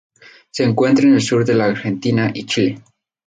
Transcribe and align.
Se 0.49 0.63
encuentra 0.63 1.05
en 1.07 1.13
el 1.13 1.21
sur 1.21 1.45
de 1.45 1.53
la 1.53 1.65
Argentina 1.65 2.31
y 2.33 2.47
Chile. 2.47 2.81